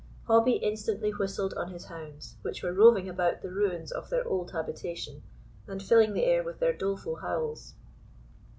[0.23, 4.49] Hobbie instantly whistled on his hounds, which were roving about the ruins of their old
[4.49, 5.21] habitation,
[5.67, 7.75] and filling the air with their doleful howls.